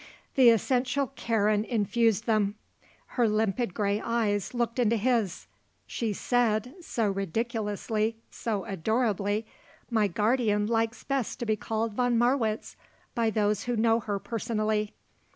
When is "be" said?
11.45-11.55